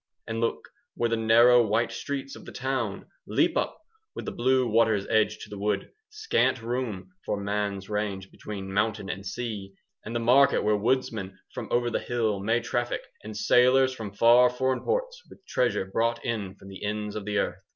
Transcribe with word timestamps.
And 0.25 0.39
look, 0.41 0.67
where 0.95 1.09
the 1.11 1.15
narrow 1.15 1.63
white 1.63 1.91
streets 1.91 2.35
of 2.35 2.45
the 2.45 2.51
town 2.51 3.05
Leap 3.27 3.55
up 3.55 3.79
from 4.15 4.25
the 4.25 4.31
blue 4.31 4.67
water's 4.67 5.05
edge 5.09 5.37
to 5.43 5.49
the 5.51 5.59
wood, 5.59 5.81
15 5.81 5.93
Scant 6.09 6.61
room 6.63 7.11
for 7.23 7.39
man's 7.39 7.87
range 7.87 8.31
between 8.31 8.73
mountain 8.73 9.11
and 9.11 9.23
sea, 9.23 9.75
And 10.03 10.15
the 10.15 10.19
market 10.19 10.63
where 10.63 10.75
woodsmen 10.75 11.37
from 11.53 11.67
over 11.71 11.91
the 11.91 11.99
hill 11.99 12.39
May 12.39 12.61
traffic, 12.61 13.01
and 13.23 13.37
sailors 13.37 13.93
from 13.93 14.11
far 14.11 14.49
foreign 14.49 14.81
ports 14.81 15.21
With 15.29 15.45
treasure 15.45 15.85
brought 15.85 16.25
in 16.25 16.55
from 16.55 16.69
the 16.69 16.83
ends 16.83 17.15
of 17.15 17.25
the 17.25 17.37
earth. 17.37 17.59